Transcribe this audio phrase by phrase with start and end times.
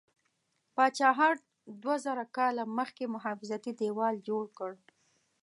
[0.75, 1.39] پاچا هرډ
[1.81, 4.71] دوه زره کاله مخکې محافظتي دیوال جوړ کړ.